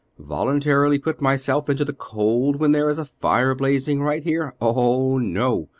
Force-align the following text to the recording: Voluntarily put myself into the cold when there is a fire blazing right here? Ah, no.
Voluntarily 0.17 0.97
put 0.97 1.21
myself 1.21 1.69
into 1.69 1.85
the 1.85 1.93
cold 1.93 2.55
when 2.55 2.71
there 2.71 2.89
is 2.89 2.97
a 2.97 3.05
fire 3.05 3.53
blazing 3.53 4.01
right 4.01 4.23
here? 4.23 4.55
Ah, 4.59 5.17
no. 5.21 5.69